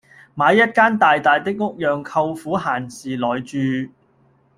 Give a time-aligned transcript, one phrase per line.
[0.33, 3.93] 買一間大大的屋讓舅父閒時來住